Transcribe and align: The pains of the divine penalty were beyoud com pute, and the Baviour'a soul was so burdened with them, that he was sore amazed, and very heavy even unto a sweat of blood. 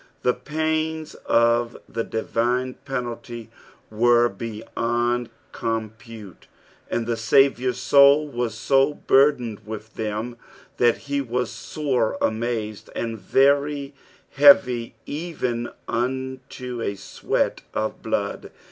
The 0.23 0.33
pains 0.33 1.13
of 1.27 1.77
the 1.87 2.03
divine 2.03 2.73
penalty 2.85 3.51
were 3.91 4.29
beyoud 4.29 5.29
com 5.51 5.91
pute, 5.99 6.47
and 6.89 7.05
the 7.05 7.13
Baviour'a 7.15 7.75
soul 7.75 8.27
was 8.27 8.55
so 8.55 8.95
burdened 8.95 9.59
with 9.63 9.93
them, 9.93 10.37
that 10.77 10.97
he 11.05 11.21
was 11.21 11.51
sore 11.51 12.17
amazed, 12.19 12.89
and 12.95 13.15
very 13.19 13.93
heavy 14.31 14.95
even 15.05 15.69
unto 15.87 16.81
a 16.81 16.95
sweat 16.95 17.61
of 17.75 18.01
blood. 18.01 18.49